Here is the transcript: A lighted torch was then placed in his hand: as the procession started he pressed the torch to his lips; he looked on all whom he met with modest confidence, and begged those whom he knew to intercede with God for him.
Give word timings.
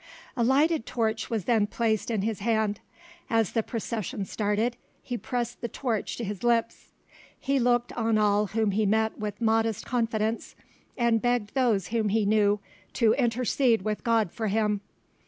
A 0.35 0.43
lighted 0.43 0.87
torch 0.87 1.29
was 1.29 1.45
then 1.45 1.67
placed 1.67 2.09
in 2.09 2.23
his 2.23 2.39
hand: 2.39 2.79
as 3.29 3.51
the 3.51 3.61
procession 3.61 4.25
started 4.25 4.75
he 5.03 5.15
pressed 5.15 5.61
the 5.61 5.67
torch 5.67 6.17
to 6.17 6.23
his 6.23 6.43
lips; 6.43 6.87
he 7.39 7.59
looked 7.59 7.93
on 7.93 8.17
all 8.17 8.47
whom 8.47 8.71
he 8.71 8.87
met 8.87 9.19
with 9.19 9.39
modest 9.39 9.85
confidence, 9.85 10.55
and 10.97 11.21
begged 11.21 11.53
those 11.53 11.89
whom 11.89 12.09
he 12.09 12.25
knew 12.25 12.59
to 12.93 13.13
intercede 13.13 13.83
with 13.83 14.03
God 14.03 14.31
for 14.31 14.47
him. 14.47 14.81